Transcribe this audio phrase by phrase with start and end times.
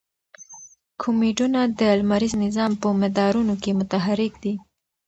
[1.01, 4.53] کومیټونه د لمریز نظام په مدارونو کې متحرک دي.